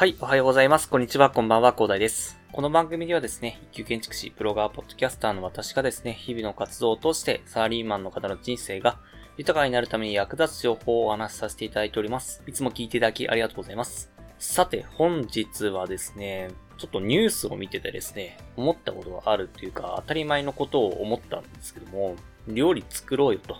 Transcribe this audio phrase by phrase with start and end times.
[0.00, 0.88] はい、おはようございます。
[0.88, 2.38] こんにちは、こんばんは、広大です。
[2.52, 8.98] この番組ではですね、一級建築士、ブロガー、ポッドキャスターの私がですね、日々の活動を通して、サラリーマンの方の人生が
[9.36, 12.42] 豊かになるために役立つ情報をお話しさせていただいております。
[12.46, 14.10] いつも聞いていただきありがとうございます。
[14.38, 22.16] さて、本日はですね、ちょっとニュースを見ててですね、思ったことがあるっていうか、当たり前のことを思ったんですけども、
[22.48, 23.58] 料理作ろうよと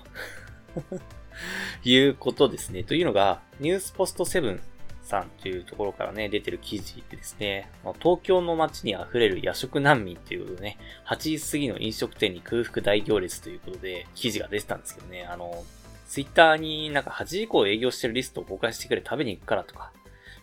[1.84, 2.82] いうことですね。
[2.82, 4.62] というのが、ニュースポストセブン
[5.10, 7.68] さんというところからね、出てる記事でですね、
[8.00, 10.78] 東京の街に溢れる夜食難民ということでね、
[11.08, 15.64] 8時過ぎの飲食店に空腹大行列ということで、記事が出てたんですけどね、あの、
[16.06, 19.92] ツイッターになんか8時以降営業してるリストを公開してくれ食べに行くからとか、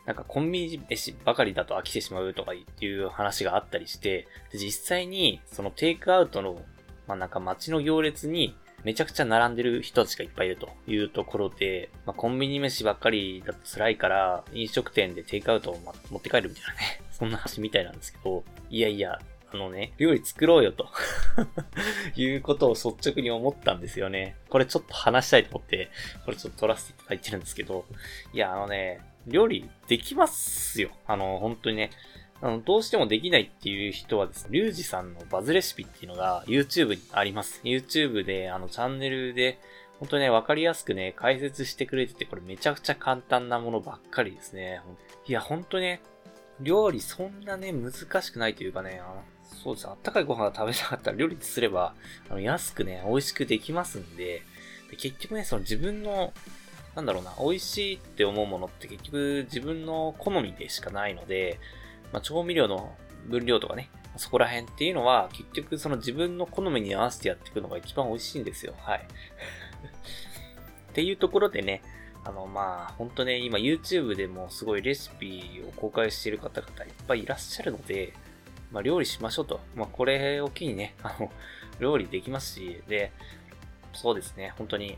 [0.05, 6.61] なんかコンビニ飯ばかりだと飽きてしまうとかっていう話があったりして、で実際にそのテイクアウトの、
[7.07, 8.55] まあ、なんか街の行列に
[8.87, 19.19] めちゃくちゃ並んでる人たちがいっぱいいるというところで、まあ、コンビニ飯ばっかりだと辛いから、飲食店でテイクアウトを持って帰るみたいなね、 そんな話みたいなんですけど、いやいや、
[19.51, 20.87] あのね、料理作ろうよと
[22.15, 24.37] いうことを率直に思ったんですよね。
[24.47, 25.89] これちょっと話したいと思って、
[26.23, 27.83] これちょっと撮らせていただいてるんですけど、
[28.31, 30.91] いや、あのね、料理できますよ。
[31.05, 31.89] あの、本当にね。
[32.41, 37.61] あの、どうしてもできないっていう人はですね、リュウジさんのバズレシピっていうのが YouTube にあります。
[37.63, 39.59] YouTube で、あの、チャンネルで、
[39.99, 44.81] 本当ね、わかりやすくね、解説してくれてて、これめちゃくちゃ簡単なものばっかりですね。
[45.27, 46.01] いや、ほんとね、
[46.59, 49.23] 料理そんなね、難しくないというかね、あの
[49.63, 49.87] そうです。
[49.87, 51.95] あったかいご飯が食べたかったら料理すれば、
[52.29, 54.43] あの、安くね、美味しくできますんで、
[54.89, 56.33] で結局ね、その自分の、
[56.95, 61.59] なんだろうな、美味しいって思うものって結局自分の好みでしかないので、
[62.11, 62.95] まあ、調味料の
[63.27, 68.73] 分量とかね、そこら辺っていうのは、結局その自分の好みに合わせてやっていくのが一番美味しいんですよ。
[68.79, 68.99] はい。
[70.91, 71.81] っていうところでね、
[72.23, 78.13] あの、まあ、ほんとね、今 YouTube でもすごいレシピを公開している方々いっぱいいらっしゃるので、
[78.71, 79.59] まあ、料理しましょうと。
[79.75, 81.31] まあ、これを機にね、あの、
[81.79, 83.11] 料理できますし、で、
[83.93, 84.97] そうですね、本当に、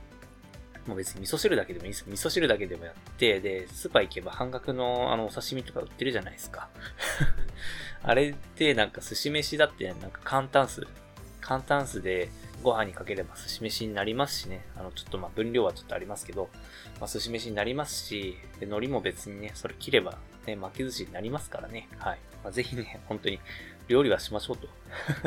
[0.87, 2.05] もう別に味噌汁だけでもいいです。
[2.07, 6.69] 味噌汁だけでもやって、で、スーパー行けば半額のあの、お刺身とか売ってるじゃないですか。
[8.01, 10.87] あれってなんか寿司飯だってなんか簡単数、
[11.41, 12.29] 簡単数で
[12.63, 14.65] ご飯にかければ寿司飯になりますしね。
[14.77, 16.49] あの、ちょっとまあ分量はちょっとありますけど、
[16.99, 20.17] まあ寿司飯になりますし、で海苔も別にね、それ切れば
[20.49, 21.87] ね、巻き寿司になりますからね。
[21.97, 22.19] はい。
[22.43, 23.39] まあ、ぜひね、本当に
[23.87, 24.67] 料理はしましょうと。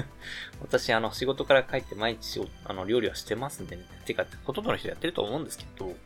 [0.61, 3.85] 私、あの、仕事から帰って毎日、あの、料理はしてますんでね。
[4.05, 5.97] てか、ほとんどの人やってると思うんですけど、はい。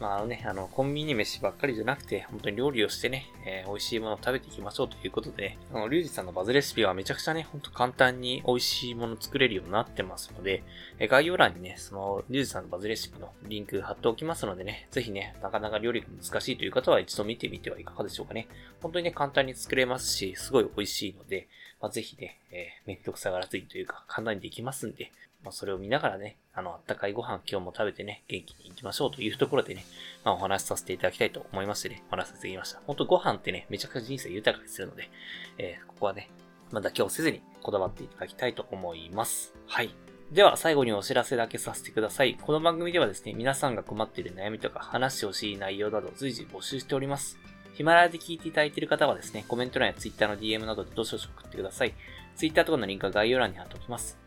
[0.00, 10.64] まあ、あのね、あの、コンビニ飯ばっかりじゃなくて、本当に料理をしてね、えー、美味しいものを食べていきましょうということで、ね、あの、リュウジさんのバズレシピはめちゃくちゃね、ほんと簡単に美味しいもの作れるようになってますので、
[10.98, 18.48] えー、概要欄にね、その、リュウジさんのバズレシピのリンク貼っておきますのでね、ぜひね、なかなか料理が難しいという方は一度見てみてはいかがでしょうかね。
[18.82, 21.46] 本当にね、簡単に作れますし、すごい美味しいので、
[21.80, 25.12] まあ、ぜひね、えー、めんどくさがらずいというか、簡単にできますんで、
[25.44, 29.84] まあ、それを見ながらね、あの、あったかいご飯今日も食べてね、元気に行きましょうというところでね、
[30.24, 32.80] まあ、お話しさせていただきたいと思いましてね、お話しさせていただきました。
[32.86, 35.10] 本当ご飯ってね、めちゃくちゃ人生豊かにするので、
[35.58, 36.30] えー、ここはね、
[36.72, 39.54] まだ今日せずにこだわっていただきたいと思います。
[39.66, 39.94] はい。
[40.32, 42.36] では、最後にお知らせだけさせてください。
[42.40, 47.38] この番組ではですね、皆さんが困っている悩みとか話してほしい内容など随時募集しております。
[47.74, 51.94] ヒマラヤで聞いていただいている方はですね、コメント欄や Twitter の DM などでどしどし送ってください。
[52.36, 54.23] Twitter とかのリンクは概要欄に貼っておきます。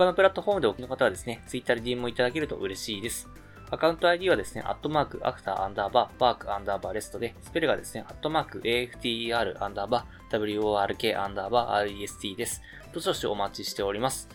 [0.00, 3.28] 他のプラットフォームでお聞きの方はですね、Twitter で DM をいただけると嬉しいです。
[3.70, 12.62] アカウント ID はですね、アットマーク、アクターアンダーバー、パークアンダーバーレストで、スペルがですね、アットマーク、AFTER アンダーバー、WORK アンダーバー、REST です。
[12.94, 14.26] どしどしお待ちしております。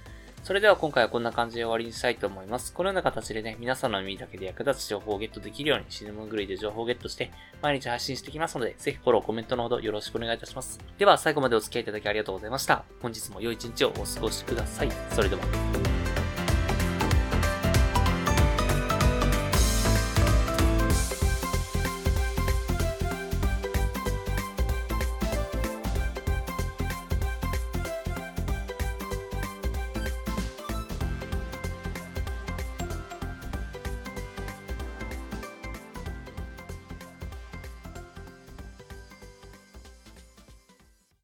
[0.46, 2.72] それでは今回はこんな感じで終わりにしたいと思います。
[2.72, 7.32] このような形でね、皆さんの耳だけで役立つ情報をゲットできるように死ぬもぐるいで情報をゲットして、
[7.64, 10.80] 毎日配信していきますので、ぜひフォロー、コメントのほどよろしくお願いいたします。
[11.00, 12.84] では最後までお付き合いいただきありがとうございました。
[13.02, 14.92] 本日も良い一日をお過ごしください。
[15.10, 15.95] それでは。